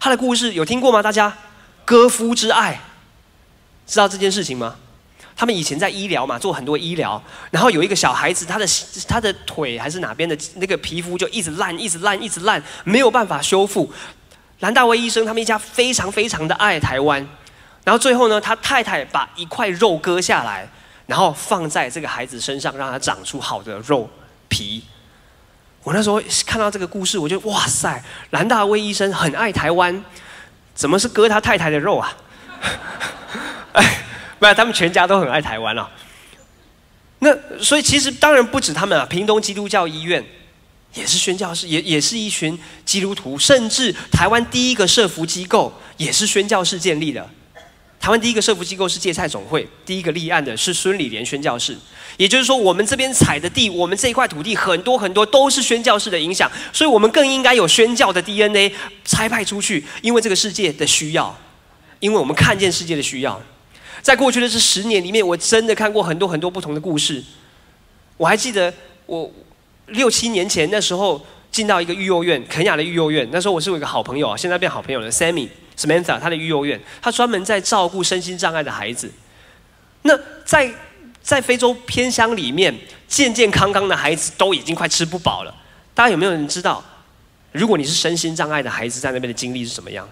[0.00, 1.02] 他的故事有听过吗？
[1.02, 1.36] 大家，
[1.84, 2.80] 歌夫之爱，
[3.86, 4.76] 知道这件事情吗？
[5.36, 8.66] 他们以前在医疗嘛，做很多医疗，然后有一个小孩子，他的
[9.06, 13.92] 他的腿还是哪边的那个皮肤就一直烂，一直烂，一直烂，没有办法修复。
[14.60, 17.28] 兰大卫医生他们一家非常非常的爱台湾。
[17.84, 20.68] 然后最后呢，他太太把一块肉割下来，
[21.06, 24.08] 然后放在这个孩子身上，让他长出好的肉
[24.48, 24.84] 皮。
[25.84, 30.04] 我那时候看到这个故事，我就哇塞，兰大卫医生很爱台湾，
[30.74, 32.14] 怎么是割他太太的肉啊？
[33.72, 34.02] 哎，
[34.38, 35.88] 不然他们全家都很爱台湾了。
[37.20, 40.22] 那所以其实当然不止他们啊，屏东基督教医院
[40.92, 47.26] 也是宣教士，也也是一群基督徒，甚至台湾第一个社福机构也是宣教士建立的。
[48.00, 51.76] 台湾第一个社福机构是芥菜总会，第一个立案的是孙理莲宣教士。
[52.16, 58.72] 也就是说，我们这边采的地，我们这一块土地很多很多都是宣教士的影响，所以我们更应该有宣教的 DNA
[59.04, 61.36] 拆派出去，因为这个世界的需要，
[62.00, 63.40] 因为我们看见世界的需要。
[64.00, 67.22] 在过去的这十年里面，我真的看过很多很多不同的故事。
[68.16, 68.72] 我还记得
[69.06, 69.30] 我
[69.88, 75.48] 六七年前那时候进到一个育幼院，肯雅的育幼院，那时候我是我一个好朋友啊，现在变好朋友了，Sammy。
[75.78, 79.10] Samantha，他的育幼院，他专门在照顾身心障碍的孩子。
[80.02, 80.74] 那在
[81.22, 85.54] 在非洲偏乡里面，健健康康的孩子都已经快吃不饱了。
[85.94, 86.82] 大家有没有人知道，
[87.52, 90.08] 如果你是身心障碍的孩子，在那边的经历是怎么样？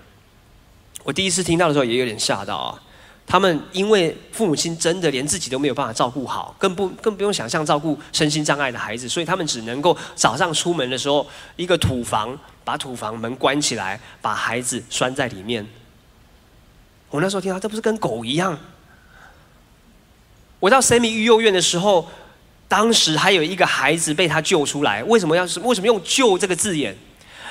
[1.02, 2.82] 我第一次听到的时候也有点吓到啊。
[3.26, 12.38] 他们因为父母亲真的连自己都没有办法照顾好，更不更不用想象照顾身心障碍的孩子，所以他们只能够早上出门的时候，一个土房。
[12.66, 15.64] 把土房门关起来，把孩子拴在里面。
[17.10, 18.58] 我那时候听到，这不是跟狗一样？
[20.58, 22.08] 我到神明育幼院的时候，
[22.66, 25.00] 当时还有一个孩子被他救出来。
[25.04, 26.92] 为什么要是为什么用“救”这个字眼？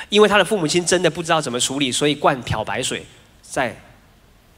[0.09, 3.05] 因为他的父母亲真的不知道怎么处理，所以灌漂白水，
[3.41, 3.73] 在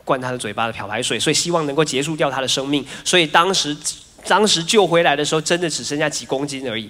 [0.08, 2.84] 灌他的嘴巴的漂白水，所以希望能够结束掉他的生命。
[3.04, 3.76] 所以当时
[4.26, 6.90] 当时救回来的时候，真的只剩下几公斤而已。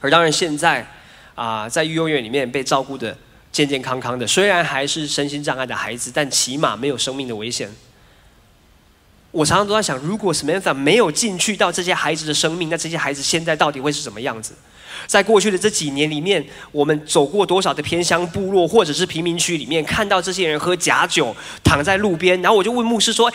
[0.00, 0.86] 而当然现在。
[1.36, 3.14] 啊，在育幼院里面被照顾的
[3.52, 7.70] 健健康康的，虽然还是身心障碍的孩子，但起码没有生命的危险。
[9.32, 14.54] 我常常都在想，如果 Samantha 没有进去到这些孩子的生命，那这些孩子现在到底会是什么样子？
[15.06, 23.32] 在过去的这几年里面，我们走过多少的偏乡部落或者是贫民区里面，看到这些人喝假酒，躺在路边，然后我就问牧师说：“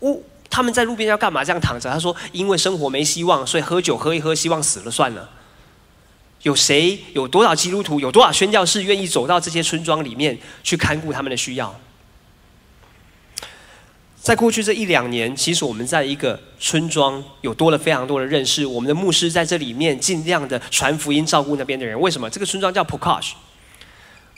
[0.00, 1.44] 我他们在路边要干嘛？
[1.44, 5.28] 这样躺着？”他说：“因为生活没希望，所以喝酒喝一喝，希望死了算了。”
[6.42, 6.98] 有谁？
[7.12, 8.00] 有多少基督徒？
[8.00, 11.78] 有多少宣教士愿意走到这些村庄里面去看顾他们的需要？
[14.22, 18.64] 在过去这一两年，其实我们在一个村庄有多了非常多的认识。
[18.64, 22.00] 我们的牧师在这里面尽量的传福音，照顾那边的人。
[22.00, 22.30] 为什么？
[22.30, 23.32] 这个村庄叫 Pokash，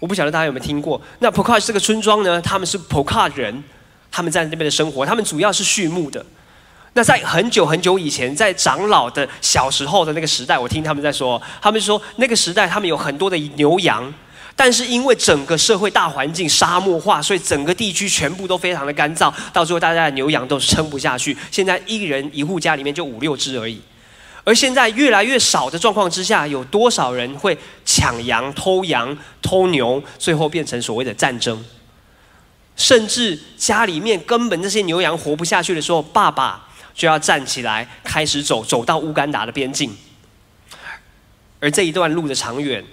[0.01, 0.99] 我不晓得大家有没有听过。
[1.19, 2.41] 那 Pokash 这个村庄呢？
[2.41, 3.63] 他们是 Pokash 人，
[4.11, 6.25] 他们在那边的生活，他们主要是畜牧的。
[6.95, 14.11] 那在很久很久以前，在长老的小时候的那个时代，我听他们在说，他们说那个时代他们有很多的牛羊，
[14.57, 21.37] 但是因为整个社会大环境沙漠化，所以整个地区全部都非常的干燥，到最后大家的牛羊都撑不下去。
[21.51, 23.81] 现在一人一户家里面就五六只而已，
[24.45, 31.65] 而现在越来越少的状况之下，有多少人会抢羊、偷羊、偷牛，最后变成所谓的战争，
[32.77, 36.69] 甚至家里面根本这些牛羊活不下去的时候，爸爸。
[36.95, 39.93] 就要站起来，开始走，走到乌干达的边境。
[41.59, 42.85] 而这一段路的长远，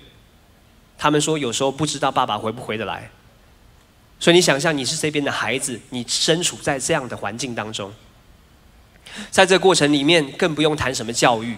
[1.02, 3.10] 他们说有时候不知道爸爸回不回得来。
[4.20, 7.92] 所以你想象你是这边的孩子，你身处在这样的环境当中，
[9.32, 11.58] 在这个过程里面，更不用谈什么教育。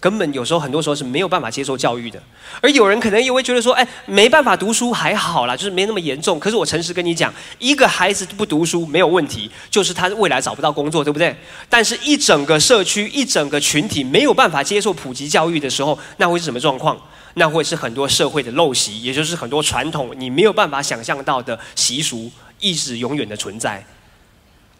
[0.00, 2.22] 根本有时候很多时候是没有办法接受教育的，
[2.62, 11.36] 而有人可能也会觉得说：“哎，没办法读书还好啦，就是没那么严重。”可是我诚实跟你讲，一个孩子不读书没有问题，就是他未来找不到工作，对不对？
[11.68, 16.96] 但是，一整个社区、一整个群体没有办法接受普及教育的时候，那会是什么状况？
[17.38, 23.86] 那会是很多社会的陋习，也就是很多传统你没有办法想象到的习俗，一直永远的存在。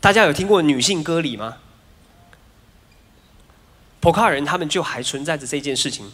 [0.01, 1.57] 大家有听过女性割礼吗？
[4.01, 6.11] 普卡人他们就还存在着这件事情。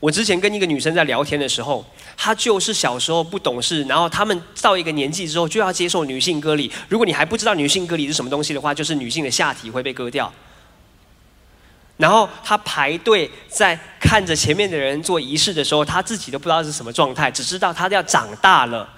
[0.00, 1.84] 我之前跟一个女生在聊天的时候，
[2.16, 6.70] 她就是小时候不懂事，然后他们到一个年纪之后就要接受女性割礼。
[6.88, 10.32] 如果你还不知道女性割礼是什么东西的话，就是女性的下体会被割掉。
[11.96, 18.88] 然后她排队在看着前面的人做仪式的时候，她自己都不知道是什么状态，只知道她要长大了。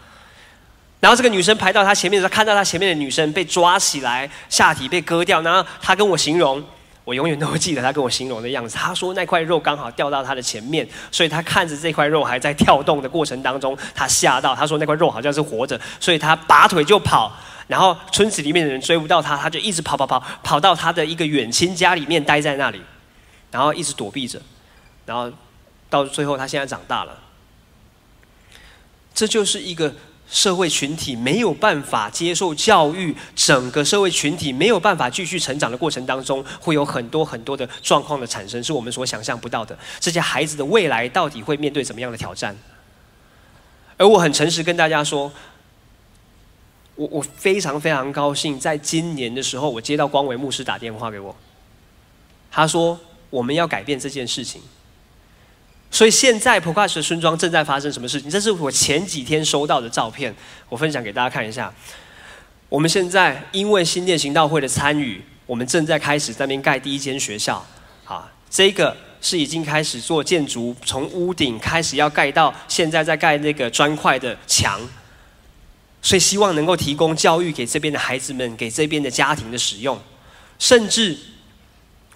[1.00, 6.62] 然后这个女生排到她前面的时候，看到她前面的女生被抓起来，下体被割掉，然后她跟我形容。
[7.04, 8.76] 我永远都会记得他跟我形容的样子。
[8.76, 14.56] 他说那块肉刚好掉到他的前面，所以他看着这块肉还在跳动的过程当中，他吓到。
[14.56, 17.32] 他说那块肉好像是活着，所以他拔腿就跑。
[17.66, 22.80] 然后村子里面的人追不到他，他就一直跑跑跑，跑到他的一个远亲家里面待在那里，
[23.50, 24.40] 然后一直躲避着。
[25.04, 25.32] 然后
[25.88, 27.18] 到最后，他现在长大了。
[29.14, 29.94] 这就是一个。
[30.28, 39.78] 社会群体没有办法接受教育，整个社会群体没有办法继续成长的过程当中，会有很多很多的状况的产生，是我们所想象不到的。
[40.00, 42.56] 这些孩子的未来到底会面对怎么样的挑战？
[43.96, 45.32] 而我很诚实跟大家说，
[46.96, 51.34] 我我非常非常高兴，在今年的时候，我接到光伟牧师打电话给我，
[52.50, 52.98] 他说
[53.30, 54.60] 我们要改变这件事情。
[55.90, 58.28] 所以现在普卡什村庄正在发生什么事情？
[58.28, 60.34] 这是我前几天收到的照片，
[60.68, 61.72] 我分享给大家看一下。
[62.68, 67.64] 我们现在因为新店行道会的参与，我们正在开始在那边盖第一间学校。
[68.04, 74.80] 好，这个是已经开始做建筑，从屋顶开始要盖到现在在盖那个砖块的墙。
[76.06, 80.00] 所以希望能够提供教育给这边的孩子们，给这边的家庭的使用。
[80.56, 81.18] 甚至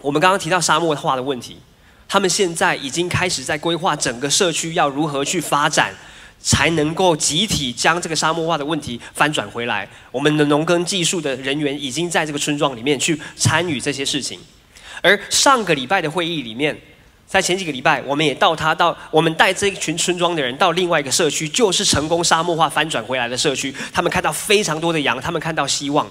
[0.00, 1.56] 我们刚刚提到沙漠化的问题。
[2.08, 5.92] 他们现在已经开始在规划整个社区要如何去发展，
[6.40, 9.88] 才能够集体将这个沙漠化的问题翻转回来。
[10.12, 14.38] 我们的农耕技术的人员已经在这个村庄里面去参与这些事情。
[15.02, 16.80] 而上个礼拜的会议里面，
[17.30, 23.72] 在前几个礼拜，我们也到他到我们带这一群村庄的人到另外一个社区，就是成功沙漠化翻转回来的社区。
[23.92, 26.04] 他们看到非常多的羊，他们看到希望。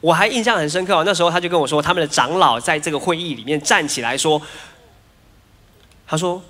[0.00, 4.42] 我还印象很深刻，那时候他就跟我说，他们的长老在这个会议里面站起来说。
[6.08, 6.42] 他说：“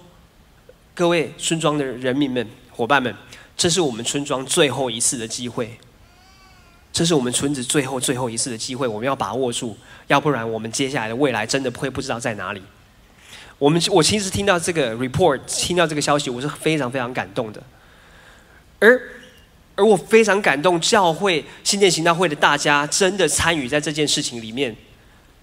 [0.97, 3.15] 各位村庄的人民们、伙伴们，
[3.59, 5.79] 这是我们村庄最后一次的机会，
[6.95, 12.63] 这是我们村子最后最后一次的机会，我们要把握住，要不然我们接下来的未来真的会不知道在哪里。”
[13.59, 17.63] 我们我其实听到这个 report，听到这个消息，我是非常非常感动的。
[18.79, 19.01] 而
[19.75, 24.75] 而我非常感动，教会新店行道会的大家真的参与在这件事情里面。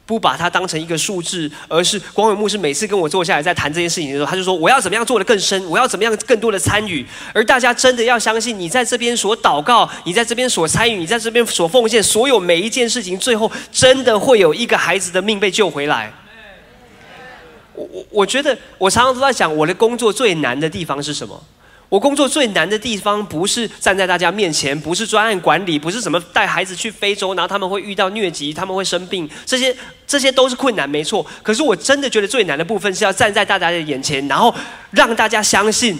[0.07, 5.65] 不把它当成一个数字，而是光伟牧师每次跟我坐下来在谈这件事情的时候，他就说：“我要怎么样做得更深？
[5.65, 16.13] 我要怎么样更多的参与？”而大家真的要相信，你在这边所祷告，你在这边所参与，你在这边所奉献，所有每一件事情，最后真的会有一个孩子的命被救回来。
[17.75, 21.41] 我我我觉得，我常常都在想，我的工作最难的地方是什么？
[21.87, 29.73] 我工作最难的地方，不是站在大家面前，不是专案管理，不是什么带孩子去非洲，然后他们会遇到疟疾，他们会生病，这些
[30.07, 31.23] 这些都是困难，没错。
[31.43, 34.53] 可是我真的觉得最难的部分，是要站在大家的眼前，然后
[34.91, 35.97] 让大家相信，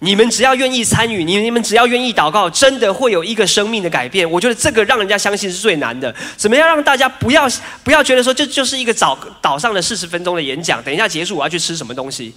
[0.00, 4.30] 你们只要愿意参与，你你们只要愿意祷告，真的会有一个生命的改变。
[4.30, 6.14] 我觉得这个让人家相信是最难的。
[6.36, 7.48] 怎么样让大家不要
[7.82, 12.34] 不要觉得说，这就是一个早岛上的四十分钟的演讲，等一下结束我要去吃什么东西。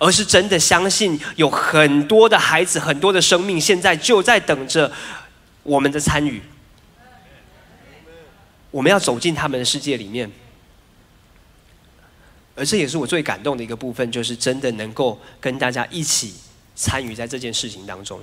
[0.00, 4.90] 而是真的相信有很多的孩子，很多的生命，现在就在等着
[5.62, 6.42] 我们的参与。
[8.72, 10.28] 我们要走进他们的世界里面，
[12.56, 16.34] 而这也是我最感动的一个部分，就是真的能够跟大家一起
[16.74, 18.20] 参与在这件事情当中。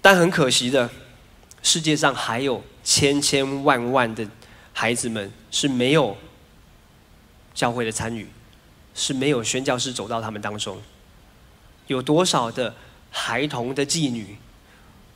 [0.00, 0.90] 但很可惜的，
[1.62, 4.28] 世界上还有千千万万的
[4.72, 6.16] 孩子们是没有
[7.54, 8.28] 教会的参与。
[8.96, 10.80] 是没有宣教师走到他们当中，
[11.88, 12.72] 有多少的
[13.10, 14.36] 孩童的妓女，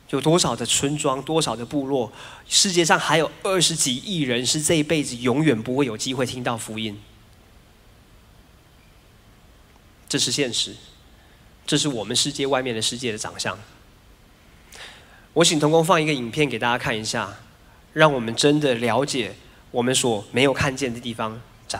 [0.09, 2.11] 有多少的村庄，多少的部落，
[2.45, 6.99] 世界上还有二十几亿人是这一辈子永远不会有机会听到福音。
[10.09, 10.75] 这是现实，
[11.69, 13.55] 这是我们世界外面的世界的长相。
[15.33, 17.31] 我请童工放一个影片给大家看一下，
[17.93, 19.35] 让我们真的了解
[19.69, 21.79] 我们所没有看见的地方长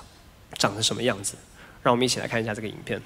[0.59, 1.33] 长成什么样子。
[1.81, 3.01] 让我们一起来看一下这个影片。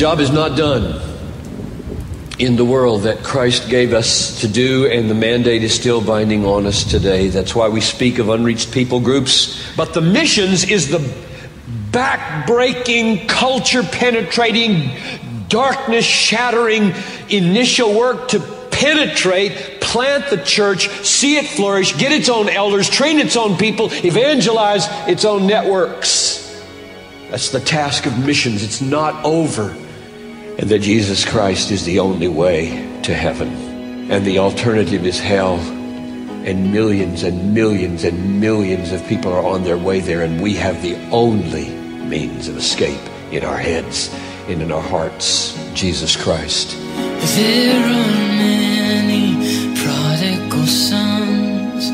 [0.00, 0.98] Job is not done
[2.38, 6.46] in the world that Christ gave us to do, and the mandate is still binding
[6.46, 7.28] on us today.
[7.28, 9.62] That's why we speak of unreached people groups.
[9.76, 11.06] But the missions is the
[11.92, 14.90] back-breaking, culture-penetrating,
[15.48, 16.94] darkness-shattering
[17.28, 18.40] initial work to
[18.70, 23.90] penetrate, plant the church, see it flourish, get its own elders, train its own people,
[23.92, 26.58] evangelize its own networks.
[27.28, 28.62] That's the task of missions.
[28.62, 29.76] It's not over.
[30.60, 33.48] And that Jesus Christ is the only way to heaven.
[34.10, 35.54] And the alternative is hell.
[35.54, 40.20] And millions and millions and millions of people are on their way there.
[40.20, 43.00] And we have the only means of escape
[43.32, 44.14] in our heads
[44.48, 46.76] and in our hearts Jesus Christ.
[47.36, 51.88] There are many prodigal sons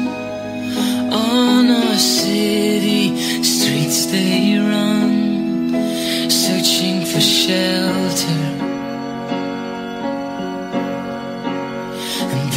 [1.14, 5.70] on our city streets they run,
[6.28, 8.05] searching for shelter.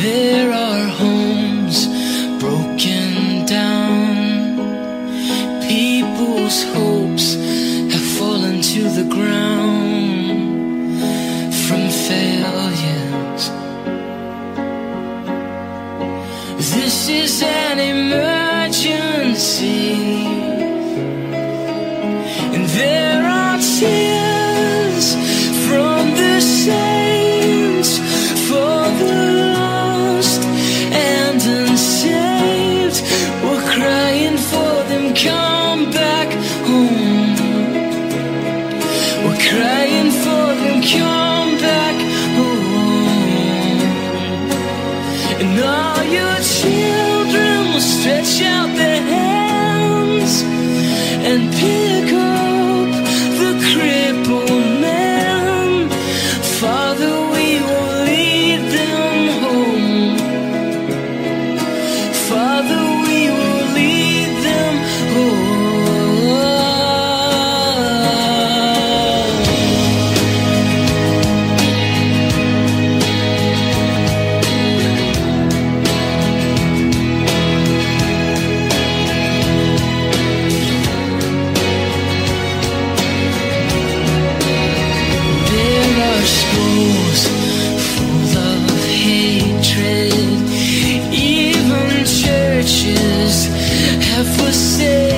[0.01, 1.87] There are homes
[2.39, 4.55] broken down,
[5.67, 6.88] people's hopes
[94.24, 95.09] você.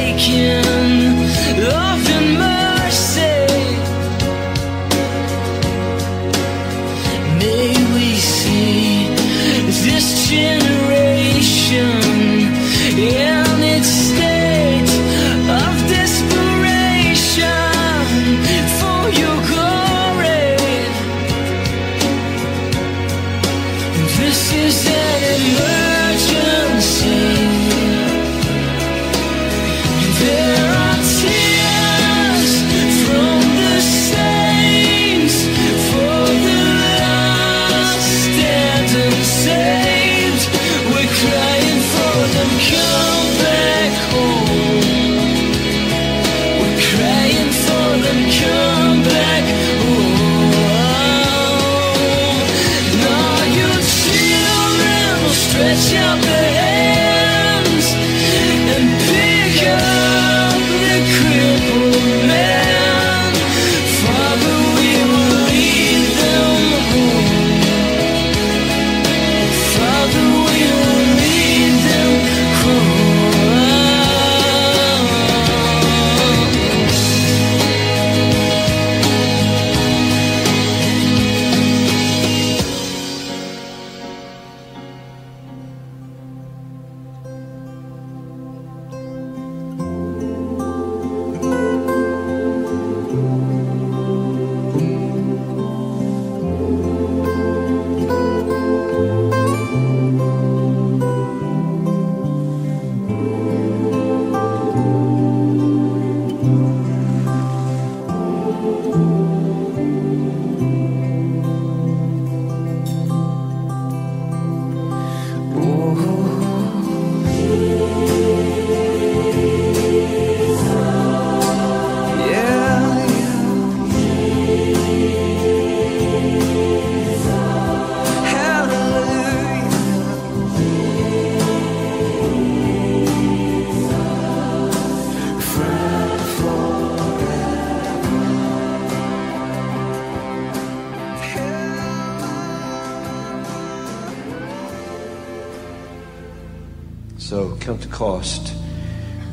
[147.79, 148.53] The cost,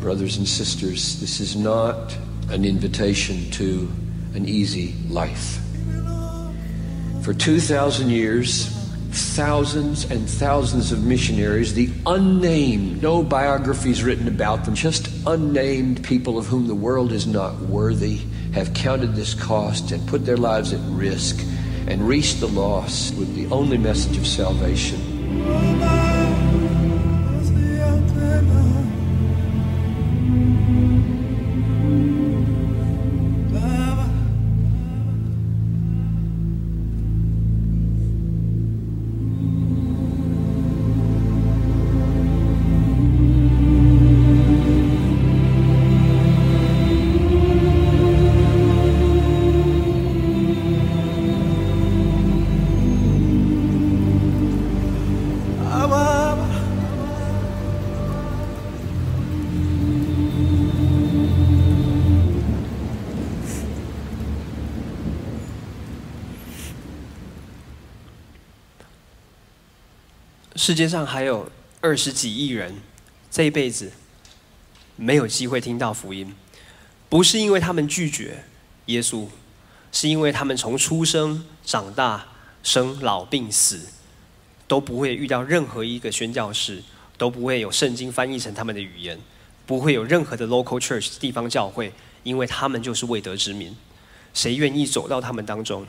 [0.01, 1.21] brothers and sisters.
[1.21, 2.17] This is not
[2.51, 3.91] an invitation to
[4.35, 5.59] an easy life.
[7.23, 8.69] For 2,000 years,
[9.11, 16.39] thousands and thousands of missionaries, the unnamed, no biographies written about them, just unnamed people
[16.39, 18.21] of whom the world is not worthy,
[18.55, 21.45] have counted this cost and put their lives at risk
[21.89, 26.08] and reached the lost with the only message of salvation
[28.47, 28.78] forever.
[70.69, 71.51] 世界上还有
[71.81, 72.75] 二十几亿人，
[73.31, 73.91] 这一辈子
[74.97, 76.35] 没有机会听到福音，
[77.09, 78.45] 不是因为他们拒绝
[78.85, 79.29] 耶稣，
[79.91, 82.27] 是因为他们从出生、长大、
[82.63, 83.89] 生老病死，
[84.67, 86.83] 都不会遇到任何一个宣教士，
[87.17, 89.19] 都不会有圣经翻译成他们的语言，
[89.65, 91.95] 不会有任何的 local church 地方教会，
[92.25, 93.75] 因为他们就是未得之民，
[94.35, 95.87] 谁愿意走到他们当中？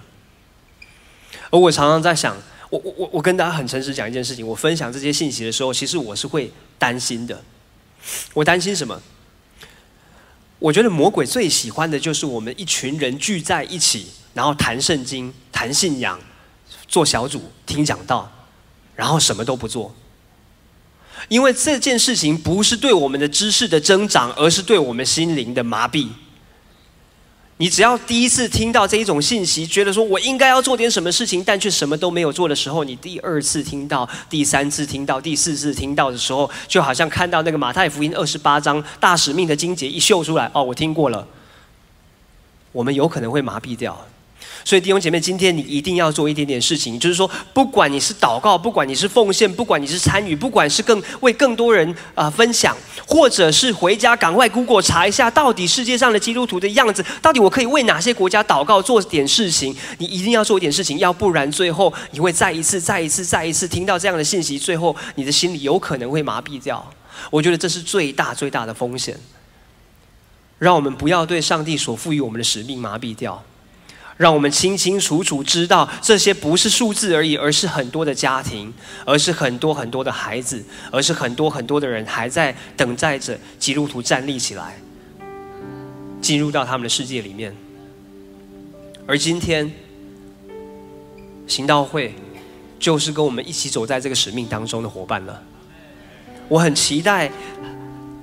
[1.52, 2.38] 而我常常在想。
[2.70, 7.44] 我我我我跟大家很诚实讲一件事情，我分享这些信息的时候，其实我是会担心的。
[8.34, 9.02] 我担心什么？
[10.60, 16.20] 我觉得魔鬼最喜欢的就是我们一群人聚在一起，然后谈圣经、谈信仰、
[16.88, 18.32] 做小组、听讲道，
[18.96, 19.96] 然后什么都不做。
[21.28, 26.10] 因为这件事情不是对我们的知识的增长，而是对我们心灵的麻痹。
[27.62, 41.28] 你只要第一次听到这一种信息，觉得说我应该要做点什么事情，但却什么都没有做的时候，你第二次听到、第三次听到、第四次听到的时候，就好像看到那个马太福音二十八章大使命的经节一秀出来，哦，我听过了，
[42.72, 44.08] 我们有可能会麻痹掉。
[44.64, 52.76] 所以弟兄姐妹，今天你一定要做一点点事情，就是说，不管你是祷告，不管你是奉献，不管你是参与，不管是更为更多人啊分享，
[53.08, 59.76] 或者是回家赶快 Google 查一下，到底世界上的基督徒的样子，到底我可以为哪些国家祷告，做点事情。
[59.98, 66.86] 你一定要做一点事情，要不然最后你会再一次、再一次、再一次听到这样的信息，最后你的心里有可能会麻痹掉。
[67.32, 69.18] 我觉得这是最大最大的风险。
[70.58, 73.42] 让我们不要对上帝所赋予我们的使命麻痹掉。
[74.20, 78.74] 让我们清清楚楚知道，这些不是数字而已，而是很多的家庭，
[79.06, 80.62] 而是很多很多的孩子，
[80.92, 84.78] 而是很多很多的人还在等待着基督徒站立起来，
[86.20, 87.56] 进入到他们的世界里面。
[89.08, 89.72] 而今天，
[91.48, 92.14] 行道会
[92.78, 95.42] 就是跟我们一起走在这个使命当中的伙伴了。
[96.50, 97.32] 我很期待。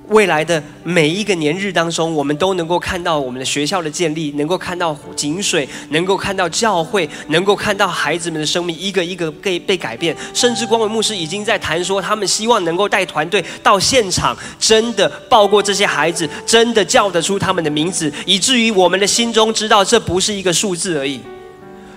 [0.09, 10.15] 未来的每一个年日当中，我们都能够看到我们的学校的建立，能够看到井水，能够看到教会，能够看到孩子们的生命一个一个被被改变。
[10.33, 21.19] 甚至光伟牧师已经在谈说，他们希望能够带团队到现场，真的抱过这些孩子，真的叫得出他们的名字，以至于我们的心中知道，这不是一个数字而已，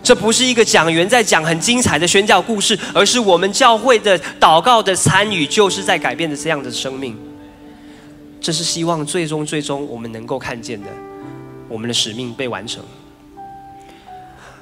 [0.03, 7.17] 这不是一个讲员在讲很精彩的宣教故事，而是我们教会的祷告的参与，就是在改变着这样的生命。
[8.41, 10.89] 这是希望最终最终我们能够看见的，
[11.69, 12.83] 我们的使命被完成。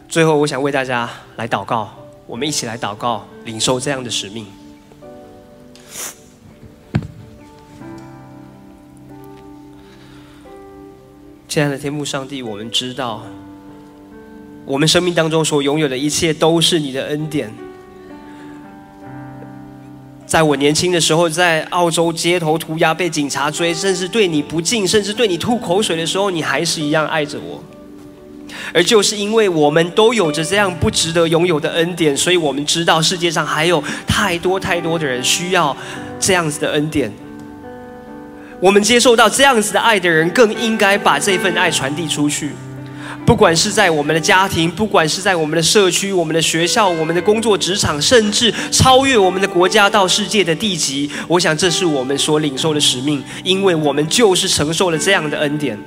[0.09, 1.95] 最后，我想为大家来祷告，
[2.27, 4.47] 我们一起来祷告，领受这样的使命。
[11.47, 13.23] 亲爱的天父上帝，我们知道，
[14.67, 17.53] 我们生命当中所拥有的一切都是你的恩典。
[20.29, 27.65] 在我年轻的时候，在澳洲街头涂鸦，被警察追，甚至对你不敬，甚至对你吐口水的时候，你还是一样爱着我。
[28.75, 35.75] 而就是因为我们都有着这样不值得拥有的恩典，所以我们知道世界上还有太多太多的人需要
[36.21, 37.11] 这样子的恩典。
[38.61, 42.51] 我们接受到这样子的爱的人，更应该把这份爱传递出去。
[43.29, 55.79] 不管是在我们的家庭，不管是在我们的社区、我们的学校、我们的工作职场，甚至超越我们的国家到世界的地级，我想这是我们所领受的使命，因为我们就是承受了这样的恩典。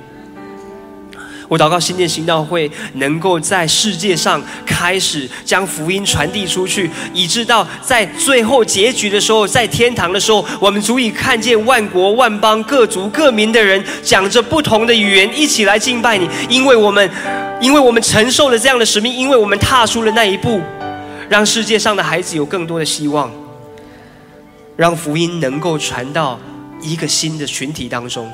[1.52, 17.10] 我祷告新店行道会能够在世界上开始将福音传递出去，以致到在最后结局的时候，在天堂的时候，我们足以看见万国万邦各族各民的人讲着不同的语言一起来敬拜你，因为我们，
[17.60, 20.58] 因为我们承受了这样的使命，因为我们踏出了那一步，
[21.28, 23.30] 让世界上的孩子有更多的希望，
[24.74, 26.40] 让福音能够传到
[26.80, 28.26] 一个新的群体当中。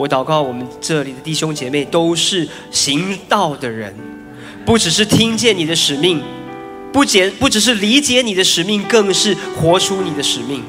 [0.00, 3.94] 我祷告，我们这里的弟兄姐妹都是行道的人，
[4.64, 6.22] 不只是听见你的使命，
[6.90, 10.62] 不解不只是理解你的使命，更是活出你的使命。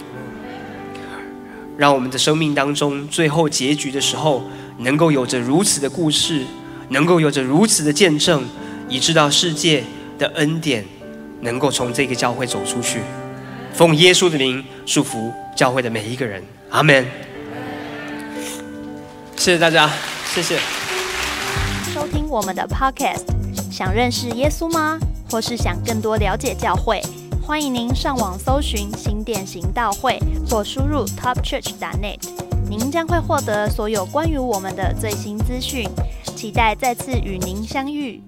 [1.78, 4.44] 让我们的生命当中，最后结局的时候，
[4.80, 6.42] 能够有着如此的故事，
[6.90, 8.44] 能够有着如此的见证，
[8.90, 9.82] 以致到世界
[10.20, 10.84] 的恩典
[11.40, 13.00] 能够从这个教会走出去。
[13.74, 17.08] 奉耶稣的名祝福教会的每一个人，阿门。
[19.42, 19.90] 谢谢大家，
[20.36, 20.60] 谢谢。
[21.92, 23.24] 收听我们的 Podcast，
[23.72, 25.00] 想认识耶稣吗？
[25.32, 27.02] 或是想更多了解教会？
[27.42, 32.20] 欢迎您上网搜寻新店行道会，或输入 topchurch.net，
[32.70, 35.90] 您将会获得所有关于我们的最新资讯。
[36.36, 38.22] 期待再次与您相遇。